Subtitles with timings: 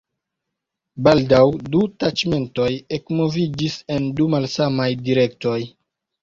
[1.07, 1.41] Baldaŭ
[1.75, 5.61] du taĉmentoj ekmoviĝis en du malsamaj direktoj.